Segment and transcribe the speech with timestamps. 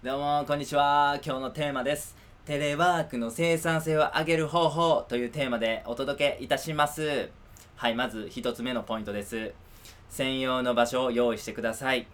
[0.00, 1.18] どうもこんにちは。
[1.24, 2.16] 今日のテーマです。
[2.44, 7.30] テレワークの生産性を上げる方法というテーマでお届けいたします。
[7.74, 9.52] はいまず1つ目のポイントです。
[10.08, 12.06] 専用の場所を用意してください。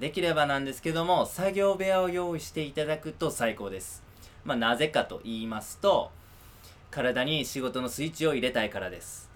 [0.00, 4.02] できればなんですけども作業部屋を用意していただくと最高です。
[4.44, 6.10] まあなぜかと言いますと
[6.90, 9.30] 体に仕事のスイッチを入れたいからです。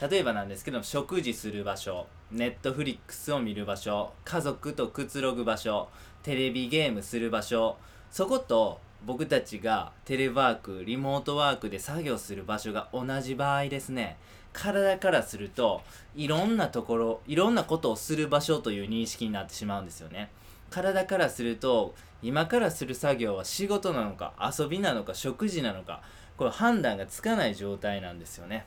[0.00, 5.88] 例えばなんですけど食事する場所ネットフリックスを見る場所家族とくつろぐ場所
[6.24, 7.76] テレビゲームする場所。
[8.10, 14.16] そこと僕たちがテレワークリモートワークで作業する場所が同じ場合ですね。
[14.54, 15.82] 体からすると
[16.16, 20.30] いろんなところいろんなことをする場所という認識になってしまうんですよね。
[20.70, 26.00] 体からすると今からする作業は仕事なのか遊びなのか食事なのか
[26.38, 28.64] これ判断がつかない状態なんですよね。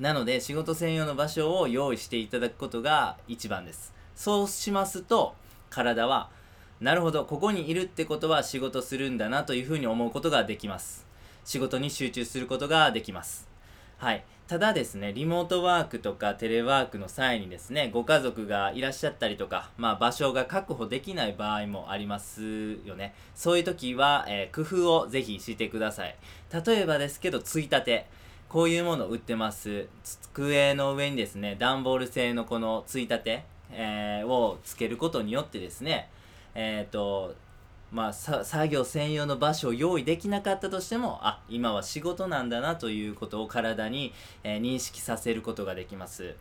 [0.00, 3.94] なので仕事専用の場所を用意していただくことが一番です。
[4.16, 5.36] そうしますと
[5.70, 6.28] 体は
[6.80, 7.24] なるほど。
[7.24, 11.06] ここにいるってことは仕事するんだなというふうに思うことができます。
[11.44, 13.48] 仕事に集中することができます。
[13.98, 14.24] はい。
[14.46, 23.14] ただですねリモートワークとかテレワークの際にですねご家族がいらっしゃったりとか、まあ、場所が確保できない場合もありますよね。
[23.34, 26.16] そういう時は、えー、工夫をぜひしてください。
[26.66, 28.06] 例えばですけどついたて。
[28.48, 29.88] こういうもの売ってます。
[30.04, 36.08] 机の上にですね段ボール製のこのついたて、えー、をつけることによってですね
[36.56, 37.34] えっ、ー、と
[37.92, 46.34] まあ、作業専用の場所を用意できなかったとしてもあ今は仕事なんだなということを体に、えー、認識させることができます、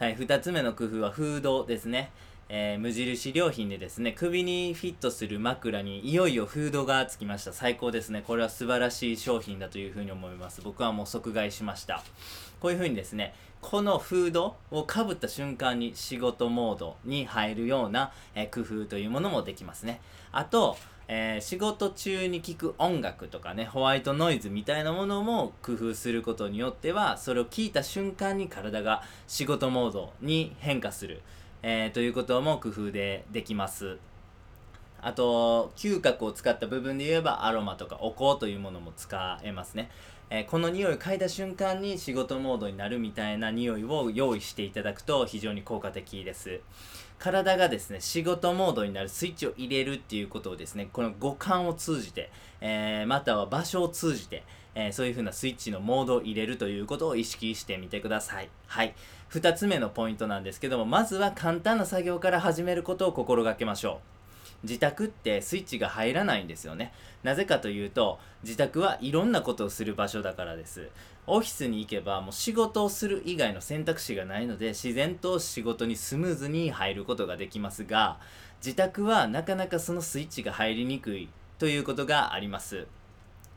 [0.00, 2.10] はい、2つ目の工夫はフードですね、
[2.52, 7.52] えー、無印良品でですね首にフィットする枕にいよいよフードがつきました。
[7.52, 8.24] 最高ですね。
[8.26, 10.60] これは素晴らしい商品だというふうに思います。
[10.60, 12.02] 僕はもう即買いしました。
[12.58, 20.00] こういうふうにですねこのフードをかぶった瞬間に仕事モードに入るような、えー、工夫というものもできますね。
[20.32, 20.76] あと、
[21.06, 31.22] えー、仕事中に聴く音楽とかね、ホワイトノイズみたいなものも工夫することによっては、それを聞いた瞬間に体が仕事モードに変化する、
[31.62, 33.98] えー、ということも工夫でできます。
[35.02, 39.90] あと、嗅覚を使った部分で言えばアロマとかお香というものも使えますね。
[40.30, 46.60] えー、この匂いを嗅いだ瞬間に仕事モードになるみたいな匂いを用意していただくと非常に効果的です。
[47.18, 54.44] 体がですね、仕事モードになるスイッチを入れるっていうことをですね、この五感を通じて、えー、または場所を通じて、
[54.74, 58.48] えー、そういう風なスイッチのモードを入れるということを意識してみてください。
[58.66, 58.94] はい。
[59.30, 64.20] 2つ目のポイントなんですけども、まずは簡単な作業から始めることを心がけましょう。
[64.62, 66.92] 自宅ってスイッチが入らないんですよね
[67.22, 70.88] なぜかというと自宅はいろんなことをする場所だからです
[71.26, 78.18] オフィスに行けばもう仕事をする以外の選択肢がないので自然と仕事にスムーズに入ることができますが
[78.64, 81.28] 自宅はなかなかそのスイッチが入りにくい
[81.58, 82.86] ということがあります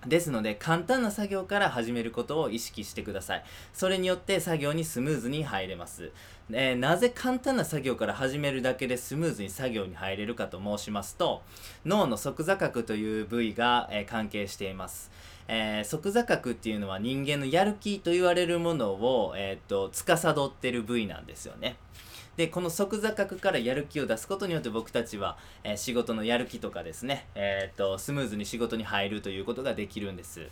[0.07, 3.43] ですので簡単な作業から始めることを意識してください。
[3.73, 6.11] それによって作業にスムーズに入れます、
[6.51, 11.41] えー、なぜ簡単な作業から始めるだけでスムーズに作業に入れるかと申しますと
[11.85, 15.11] 脳の側座角という部位が、えー、関係しています。
[15.47, 21.75] えー、側座角っていうのは人間のやる気と言われるものを、えーと、司ってる部位なんですよね。
[22.37, 30.47] でこの即座角からやる気を出すことによって僕たちは、えー、仕事のやる気とかですね、えーと、スムーズに仕事に入るということができるんです。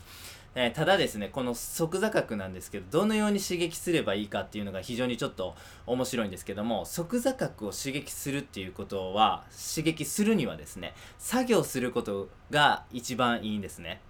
[0.53, 5.55] えー、ただですねこの即座角なんですけどどのように刺激すればいいかっていうのが非常にちょっと
[5.87, 14.01] 面白いんですけども即座角を刺激するっていうことは刺激するにはですね作業することが一番いいんですね。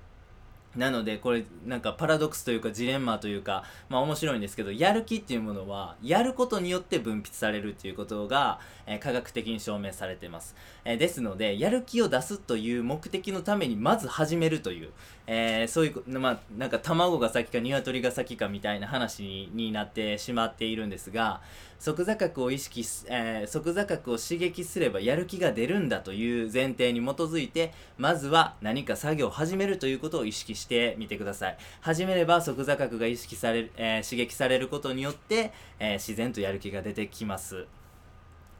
[0.75, 10.55] なのでこれなんかパラドックスというかジレンマというかまあ面白いんですけどやる気っていうものはやることによって分泌されるっていうことが、えー、科学的に証明されてます、
[10.85, 14.91] えー、ですのでやる気を出すという目的のためにまず始めるという、
[15.27, 21.41] えー、そういうまあなんか卵が先か鶏が先かみたいな話になってしまっているんですが
[21.81, 31.57] 即座角を意識す、えー、即座角を刺激すればやる気が出るんだという前提に基づいてまずは何か作業を始めるということを意識してみてください。
[31.81, 37.65] 始めれば即座角が意識される、えー、刺激されることによって、えー、自然とやる気が出てきます。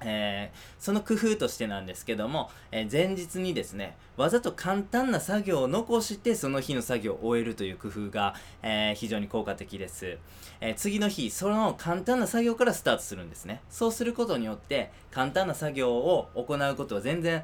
[0.03, 10.18] えー、その工夫としてなんですけども、えー、前日にですねわざと簡単な作業を残してその日の作業を終えるという工夫が、えー、非常に効果的です、
[10.59, 13.62] え次の日その簡単な作業からスタートするんですね。
[13.69, 17.44] そうすることによって簡単な作業を行うことは全然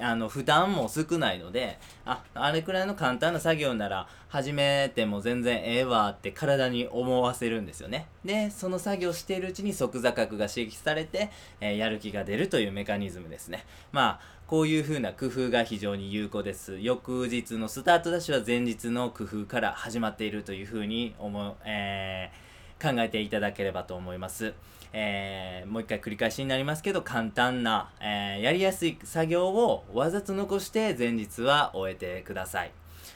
[0.00, 8.06] あの負担も少ないのでああれくらいの簡単な作業なら始めても全然ええわって体に思わせるんですよね。
[8.24, 11.30] でその作業しているうちに即座角が刺激されて、
[11.60, 13.64] えー、やる気が出るというメカニズムですね。
[13.92, 16.78] まあこういう風な工夫が非常に有効です。
[16.78, 24.52] 翌日のスタートダッシュは前日の工夫から始まっているという風に思う、えー、考えていただければと思います、
[24.96, 32.70] えー、もう一回繰り返しになりますけど簡単な、えー、やりやすい作業をわざと残して前日は終えてください。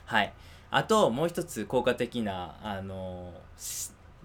[0.04, 0.32] はい。
[0.72, 3.32] あともう一つ効果的なあの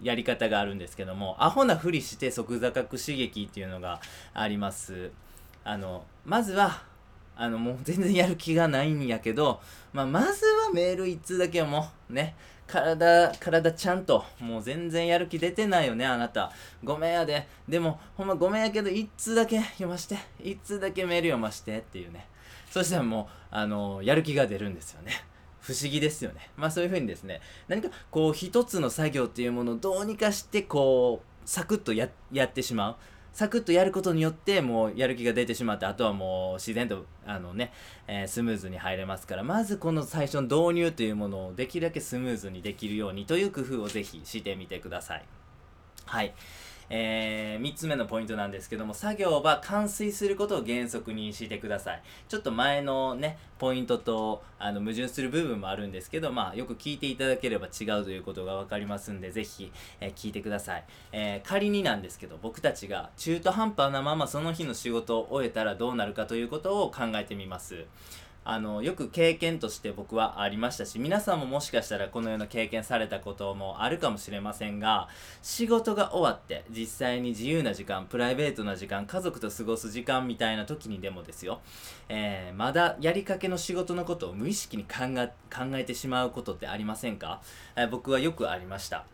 [0.01, 4.01] やり方があるんですけどもアホなふりして即座角刺激っていうのが
[4.33, 5.11] あります。
[5.63, 6.81] あのまずは
[7.35, 9.59] あのもう全然やる気がないんやけど、
[9.91, 12.35] まあ、まずはメール1通だけはもうね
[12.67, 16.51] 体体ちゃんともう全然やる気出てないよねあなた。
[16.83, 17.47] ごめんやで。
[17.67, 22.27] でもほんまごめんやけど1通だけ読まして1通だけメール読ましてっていうね。
[22.71, 25.11] そしたらもうあのやる気が出るんですよね。
[25.59, 26.49] 不思議ですよね。
[26.57, 32.07] まあそういうふうにですね何かこう一つの作業っていうものをどうにかしてこうサクッとや
[32.45, 32.95] ってしまう。
[33.33, 37.73] サクッとやることによってもうやる気が出てしまってあとはもう自然とあのね、
[38.07, 45.25] えー、スムーズに入れますからまずこの最初の導入というものをできるだけスムーズにできるようにという工夫をぜひしてみてください。
[46.05, 46.33] はい。
[46.89, 52.01] えー、3つ目のポイントなんですけども作業は完遂することを原則にしてください。
[52.27, 59.71] ちょっと前のねポイントとあの矛盾する部分もあるんですけどまあよく聞いていただければ違うということが分かりますんで是非、
[60.01, 67.85] えー、聞いてください、えー、仮になんですけど僕たちが中途半端なままその日の仕事を終えたらどうなるかということを考えてみます。
[68.45, 75.07] あのよく経験として僕はありましたし皆さんももしかしたらこのような経験されたこともあるかもしれませんが
[75.41, 81.61] 仕事が終わって実際に自由な時間プライベートな時間家族と過ごす時間みたいな時にでもですよ、
[82.09, 87.41] えー、まだやりかけの仕事のことを無意識に考え考えてしまうことってありませんか、
[87.75, 89.05] えー、僕はよくありました。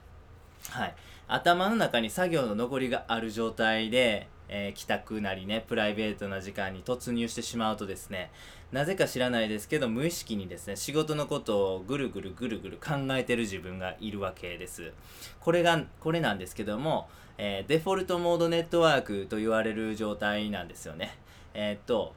[0.70, 0.96] はい。
[1.28, 8.32] 頭の中に作業の残りがある状態でえー、帰宅なりねプライベートな時間に突入してしまうとですね
[8.72, 14.92] なぜか知らないですけど無意識にですね仕事のことをぐるぐるぐるぐる考えてる自分がいるわけです。
[15.40, 21.16] これがこれなんですけども、えー、デフォルトモードネットワークと言われる状態なんですよね。
[21.54, 22.14] えー、っと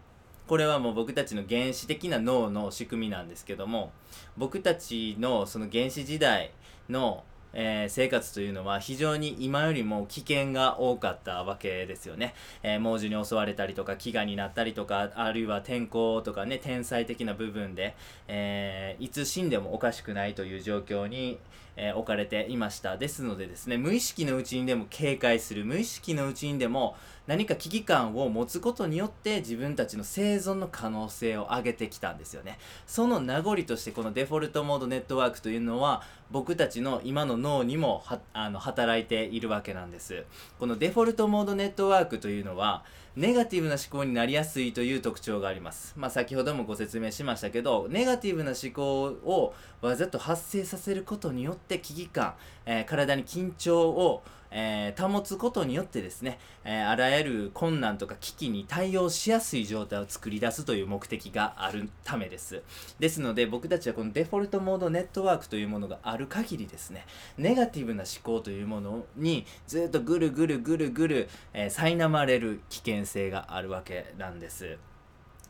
[0.47, 3.93] これはもう僕たちの原始的な脳の仕組みなんですけども
[4.37, 6.51] 僕たちのその原始時代
[6.89, 17.95] のえー、生活というのは非常に今よりも危険が多かったわけですよね、えー、猛獣に襲われたりとか飢餓になったりとかあるいは天候とかね天才的な部分で、
[18.29, 21.39] えー、いつ死んでもおかしくないという状況に、
[21.75, 22.99] え置かれていました。
[22.99, 25.65] ですのでですね無意識のうちにでも警戒する。
[25.65, 26.97] 無意識のうちにでも
[27.27, 32.59] 何か危機感を持つことによって自分たちの生存の可能性を上げてきたんですよね。
[32.87, 38.03] その名残としてこのデフォルトモードネットワークというのは僕たちの今の脳にも
[38.33, 40.25] あの働いているわけなんです。
[40.59, 45.93] このデフォルトモードネットワークというのはネガティブな思考になりやすいという特徴があります。
[45.99, 54.23] まあ、先ほどもご説明しましたけど、ネガティブな思考をわざと発生させることによって危機感、えー、体に緊張を
[54.53, 62.63] えー、保つことによってですね、えー、あらゆる困難とか危機に対応しやすい状態を作り出すという目的があるためです。
[62.99, 67.07] ですので僕たちはこのデフォルトモードネットワークというものがある限りですね、
[67.39, 74.79] ネガティブな思考というものにずっとぐるぐるぐるぐる、えー、苛まれる危険性があるわけなんです。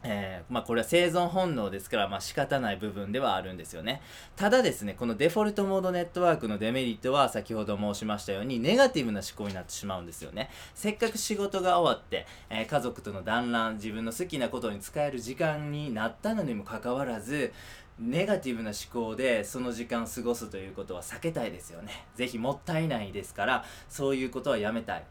[0.05, 4.03] えー、まあ、これは生存本能ですから、まあ、仕方ない部分ではあるんですよね。
[4.35, 10.51] ただですね、このデフォルトモードネットワークのデメリットは先ほど申しましたように、ネガティブな思考になってしまうんですよね。
[10.75, 17.53] せっかく仕事が終わって、えー、家族との団らん、自分の好きなことに使える時間になったのにもかかわらず、
[17.99, 22.07] ネガティブな思考でその時間を過ごすということは避けたいですよね。
[22.17, 25.05] ぜひもったいないですから、そういうことはやめたい。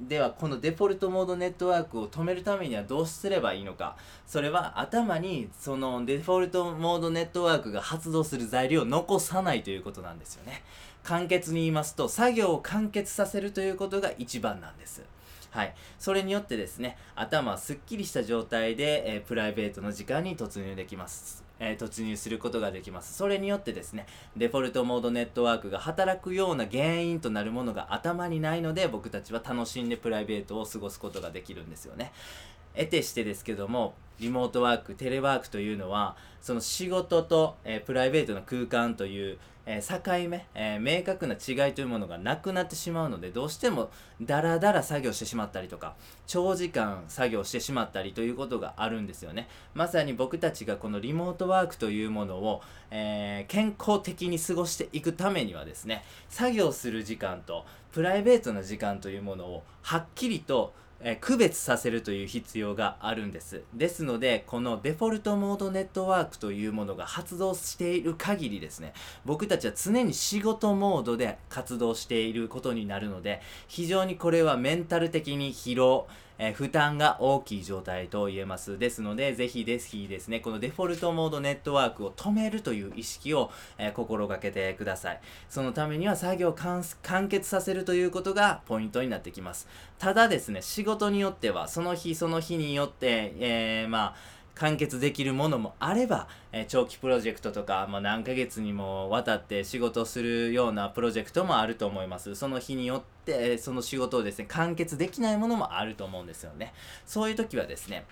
[0.00, 3.96] ではこのデフォルトモードネットワークを止めるためにはどうすればいいのか。
[4.26, 10.62] それは頭にそのデフォルトモードネットワークが発動する材料を残さないということなんですよね。
[11.02, 15.02] 簡潔に言いますと作業を完結させるということが一番なんです。
[15.50, 21.47] はい、それによってですね頭はすっきりした状態で、えー、プライベートの時間に突入できます。
[21.60, 23.14] えー、突入することができます。
[23.14, 32.12] それによってですね、デフォルトモードネットワークが働くような原因となるものが頭にないので、僕たちは楽しんでプライベートを過ごすことができるんですよね。
[32.74, 39.38] 得てしてですけども、リモートワーク、テレワークというのは、その仕事と、えー、プライベートの空間という、
[39.70, 43.90] えー、境目、えー、明確な違いというものがなくなってしまうのでどうしても
[44.22, 45.94] ダラダラ作業してしまったりとか
[46.26, 49.46] 長時間作業してしまったりということがあるんですよね。
[49.74, 63.62] まさに僕たちがこのリモートワークというものを、えー、健康的に過ごしていくためにはですね作業する時間とプライベートな時間というものをはっきりとえ、区別させるという必要があるんです。
[63.72, 68.92] ですのでこのデフォルトモードネットワークというものが発動している限りですね。
[69.24, 78.78] 僕たちは常に仕事モードで活動していることになるので非常にこれはメンタル的に疲労えー、負担が大きい状態と言えます。
[78.78, 85.20] ですので、ぜひぜひですね、このデフォルトモードネットワークを止めるという意識を、えー、心がけてください。
[85.48, 86.82] そのためには作業を完
[87.28, 89.68] 結させるということがポイントになってきます。
[89.98, 102.34] ただですね、仕事によっては、その日その日によって、えー、まあ、完結できるものもあれば、え、長期プロジェクトとか、まあ、何ヶ月にもわたって仕事するようなプロジェクトもあると思います。
[102.34, 106.74] その日によって、えその仕事をですね、完結できないものもあると思うんですよね。
[107.06, 108.04] そういう時はですね、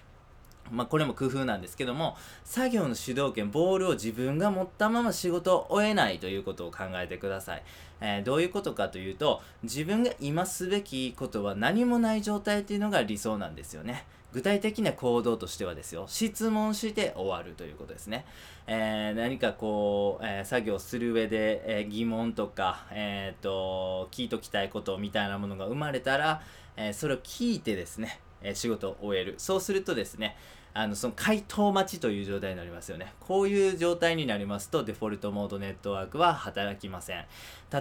[0.70, 7.62] まあ、これも工夫なんですけども作業の主導権ボールを自分が持ったまま仕事を終えないということを考えてください、
[8.00, 14.04] えー、どういうことかというと自分が今すべきことは何もない状態っていうのが理想なんですよね
[14.36, 18.26] 具体的な行動としてはですよ質問して終わるということですね、
[18.66, 26.42] えー、何かこう、えー、作業する上で、えー、疑問とか、えーと、聞いときたいことみたいなものが生まれたら、
[26.76, 29.36] えそれを聞いてですね、え仕事を終える。
[29.38, 30.36] そうするとですね
[30.78, 33.14] あのその回答待ちという状態になりますよね。
[33.20, 37.24] こういう状態になりますとデフォルトモードネットワークは働きません。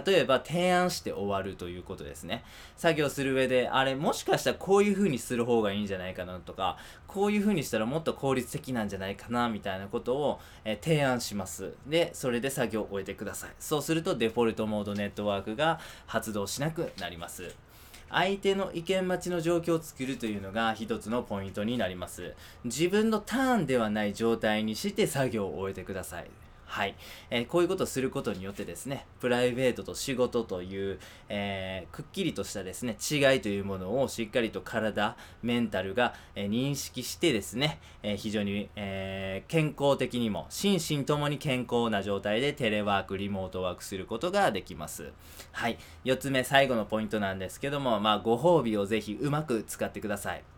[0.06, 2.42] 例えば提案して終わるということですね。
[2.78, 11.72] 作業する上であれもしかしたらこういう風にする方がいいんじゃないかなとかこういう風にしたらもっと効率的なんじゃないかなみたいなことを、え提案します。
[11.86, 13.50] で、それで作業を終えてください。
[13.58, 17.65] そうするとデフォルトモードネットワークが発動しなくなります。
[18.10, 22.34] 相手の意見待ちの状況を作るというのが一つのポイントになります。
[22.64, 26.30] 自分のターンではない状態にして作業を終えてください。
[26.66, 26.94] はい、
[27.30, 45.12] えー、こういうことをすることによってですねプライベートと仕事という、えー、くっきりとしたですね違いというものをしっかりと体メンタルが、えー、認識してですね、え非常に、え健康的にも心身ともに健康な状態でテレワークリモートワークすることができます。
[45.52, 45.78] はい。
[46.04, 50.55] 4つ目最後のポイントなんですけどもまあご褒美をぜひうまく使ってください。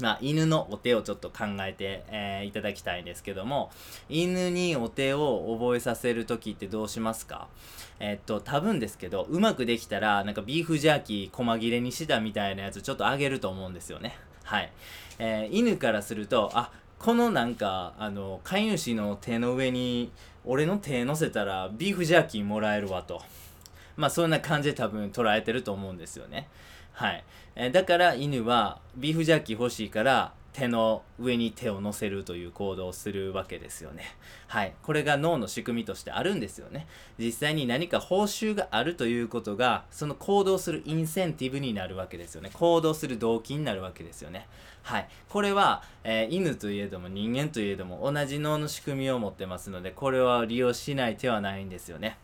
[0.00, 3.70] まあ、犬のお手をちょっと考えて、えー、いただきたいんですけども、
[4.10, 7.48] 犬にお手を覚えさせるときってどうしますか？
[7.98, 14.18] え、っと、多分ですけど、うまくできたら、なんかビーフジャーキー細切れにしたみたいなやつちょっとあげると思うんですよね。
[14.44, 14.70] はい。
[15.18, 20.10] えー、犬からすると、あ、このなんか、あの、飼い主の手の上に、
[20.44, 23.22] 俺の手乗せたらビーフジャーキーもらえるわと。
[23.96, 26.48] まあ、そんな感じで多分捉えてると思うんですよね。
[26.96, 27.24] はい。
[27.56, 34.04] え、だから犬はビーフジャーキー欲しいから手の上に手を乗せるという行動をするわけですよね。
[34.46, 34.72] はい。
[34.82, 36.86] これが脳の仕組みとしてあるんですよね。
[37.18, 42.48] 実際に何か報酬があるということが、その行動するインセンティブになるわけですよね。
[42.54, 44.48] 行動する動機になるわけですよね。
[44.82, 45.08] はい。
[45.28, 52.16] これは、えー、犬といえども人間といえども同じ脳の仕組みを持ってますので、これは利用しない手はないんですよね。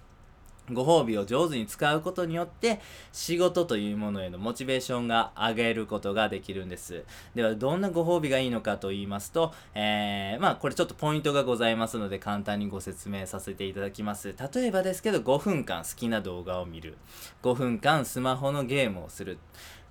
[0.70, 2.80] ご褒美を上手に使うことによって
[3.12, 7.04] 仕事というものへのモチベーションが上げることができるんです。
[7.34, 14.34] ではどんなご褒美がいいのかと言いますと、えー、まあこれちょっとポイントがございますので簡単にご説明させていただきます。
[14.54, 16.96] 例えばですけど5分間好きな動画を見る。
[17.42, 19.38] 5分間スマホのゲームをする。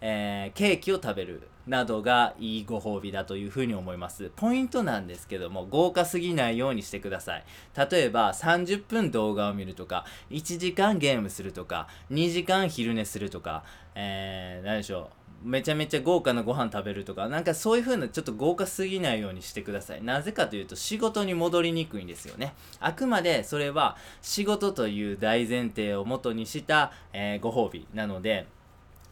[0.01, 4.31] えー、ケーキを食べるなどがいいご褒美だというふうに思います。
[4.35, 7.43] ポイントなんですけども、豪華すぎないようにしてください。
[7.91, 13.63] 例えば、30分動画を見るとか、1時間ゲームするとか、2時間昼寝するとか、
[13.95, 15.21] えー、何でしょう。
[15.43, 20.03] めちゃめちゃ豪華なご飯食べるとか、なんかそういう風なちょっと豪華すぎないようにしてください。
[20.03, 22.53] なぜかというと仕事に戻りにくいんですよね。
[22.79, 28.45] あくまでそれは仕事という大前提をもとにした、えー、ご褒美なので、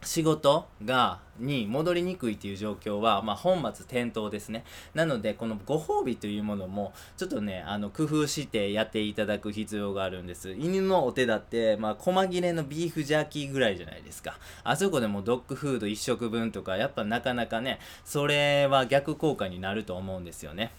[0.04, 4.64] 仕事がに戻りにくいという状況は、まあ、本末転倒ですね。
[4.94, 10.52] なのでこのご褒美というものもちょっとねあの工夫してやっていただく必要があるんです。
[10.52, 14.38] 犬のお手だって、まあ、細切れのビーフジャーキーぐらいじゃないですか。
[14.64, 20.72] あそこでもドッグフード1食分とかやっぱなかなかねそれは逆効果になると思うんですよね。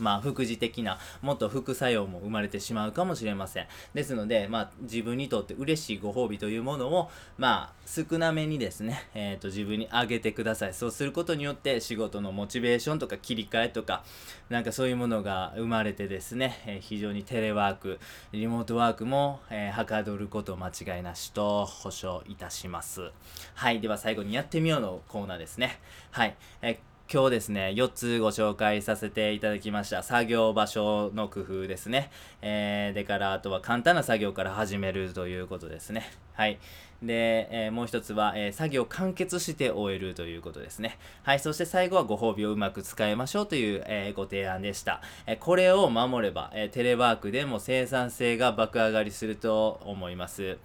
[0.00, 3.66] まあ、副次的な、もっと副作用も生まれてしまうかもしれません。
[3.94, 10.74] ですので、まあ、自分にとって嬉しいご褒美というものを、まあ、少なめにですね、えっ、ー、と、自分にあげてください。
[10.74, 14.04] そうすることによって、仕事のモチベーションとか切り替えとか、
[14.48, 17.98] なんかそういうものが生まれてですね、えー、非常にテレワーク、
[18.32, 23.10] リモートワークも、えー、はかどること間違いなしと保証いたします。
[23.54, 23.80] はい。
[23.80, 25.78] では最後にやってみようのコーナーですね。
[26.10, 26.36] はい。
[26.62, 26.80] え
[27.12, 30.04] 今日ですね、4つご紹介させていただきました。
[30.04, 32.08] 作業場所の工夫ですね。
[32.40, 36.08] えー、でからあとは簡単な作業から始めるということですね。
[36.34, 36.60] はい。
[37.02, 40.98] で、えー、もう一つは、えー、作業完結して終えるということですね。
[41.24, 41.40] はい。
[41.40, 45.02] そして最後はご褒美をうまく使いましょうという、えー、ご提案でした。
[45.26, 50.58] えこれを守れば、えテレワークでも生産性が爆上がりすると思います。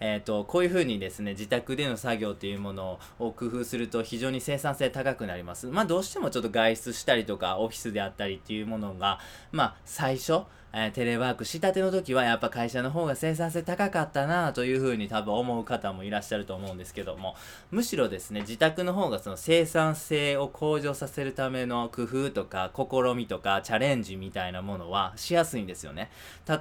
[0.00, 5.66] えっ、と、こういうふうにですね、自宅での作業というものを工夫すると非常に生産性高くなります。
[5.66, 9.20] まあ、どうしてもちょっと外出したりとか、オフィスであったりっていうものが、
[9.52, 17.34] まあ、最初、えー、テレワークしたての時はやっぱ会社の方が生産性高かったなというふうに多分思う方もいらっしゃると思うんですけども
[17.70, 26.10] むしろですね自宅の方がその生産性を向上させるための工夫とか試みとかチャレンジみたいなものはしやすいんですよね。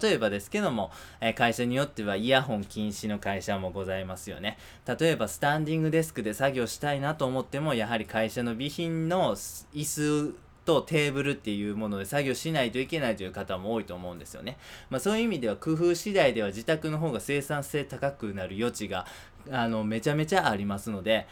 [0.01, 4.57] 例えばですけども、えー、会社によってはイヤホン禁止の会社もございますよね。
[4.85, 14.57] 例えばスタンディングデスクで作業したいなと思ってもやはり会社の備品の椅子とテーブルっていうもので作業しないといけないという方も多いと思うんですよね。
[14.89, 19.05] まあ、そういう意味では工夫次第では自宅の方が生産性高くなる余地が
[19.51, 21.27] あのめちゃめちゃありますので、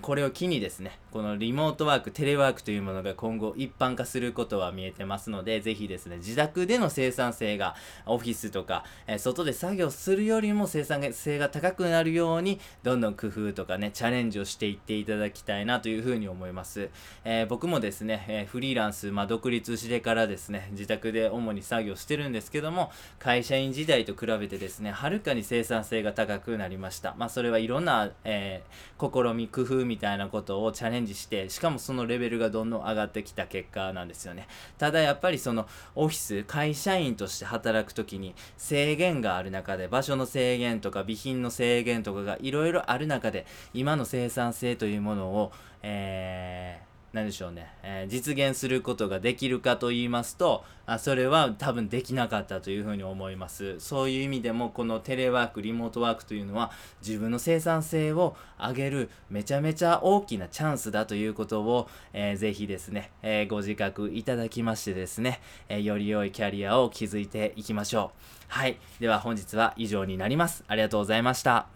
[0.00, 7.74] これを機にですね、このリモートワーク、テレワークというものが今後一般化することは見えてますので、ぜひですね、自宅での生産性が
[8.06, 16.88] オフィスとか、えー、外で作業するよりも生産性が高くなるように、どんどん工夫とかね、チャレンジをしていっていただきたいなというふうに思います。
[17.26, 27.14] えー、僕もですね、えー、フリーランス、まあ、独立してからですね、自宅で主に作業してるんですけども、会社員時代と比べてですね、はるかに生産性が高くなりました。
[27.18, 28.62] まあ、それはいろんな、え
[28.98, 34.46] 試み、工夫みたいなことをチャレンジしてしかもそのレベルがどんどん上がってきた結果なんですよね。
[34.78, 45.52] ただやっぱりそのオフィス会社員として働く時に制限がある中で場所の制限とか備品の制限とかがいろいろある中で今の生産性というものを
[45.82, 53.80] えー何でしょうね、えー、実現することができるかと言いますとあそれは多分できなかったというふうに思います。
[53.80, 56.72] そういう意味でもこのテレワークリモートワークというのは
[57.06, 65.40] 自分の生産性を上げるめちゃめちゃ大きなチャンスだということを、えー、ぜひですね、えー、ご自覚いただきましてですね、
[65.70, 68.44] えー、より良いキャリアを築いていきましょう。
[68.48, 68.76] はい。
[69.00, 70.64] では本日は以上になります。
[70.68, 71.74] ありがとうございました。